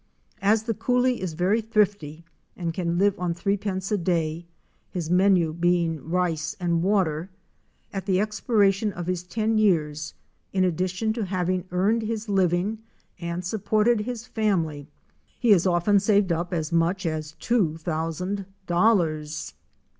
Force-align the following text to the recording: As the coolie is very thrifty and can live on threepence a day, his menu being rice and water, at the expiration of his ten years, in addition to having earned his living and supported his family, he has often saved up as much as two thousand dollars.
As 0.41 0.63
the 0.63 0.73
coolie 0.73 1.19
is 1.21 1.33
very 1.33 1.61
thrifty 1.61 2.25
and 2.57 2.73
can 2.73 2.97
live 2.97 3.13
on 3.19 3.35
threepence 3.35 3.91
a 3.91 3.99
day, 3.99 4.47
his 4.89 5.11
menu 5.11 5.53
being 5.53 6.09
rice 6.09 6.55
and 6.59 6.81
water, 6.81 7.29
at 7.93 8.07
the 8.07 8.19
expiration 8.19 8.91
of 8.93 9.05
his 9.05 9.21
ten 9.21 9.59
years, 9.59 10.15
in 10.53 10.63
addition 10.63 11.13
to 11.13 11.25
having 11.25 11.65
earned 11.69 12.01
his 12.01 12.27
living 12.27 12.79
and 13.19 13.45
supported 13.45 13.99
his 13.99 14.25
family, 14.25 14.87
he 15.39 15.51
has 15.51 15.67
often 15.67 15.99
saved 15.99 16.31
up 16.31 16.51
as 16.51 16.71
much 16.71 17.05
as 17.05 17.33
two 17.33 17.77
thousand 17.77 18.47
dollars. 18.65 19.53